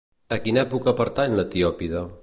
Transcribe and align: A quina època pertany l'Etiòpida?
A 0.37 0.39
quina 0.45 0.63
època 0.63 0.95
pertany 1.03 1.37
l'Etiòpida? 1.41 2.07